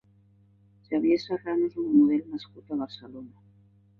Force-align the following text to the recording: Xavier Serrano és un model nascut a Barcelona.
Xavier 0.87 1.17
Serrano 1.25 1.67
és 1.67 1.77
un 1.83 1.91
model 1.97 2.23
nascut 2.31 2.75
a 2.77 2.81
Barcelona. 2.83 3.45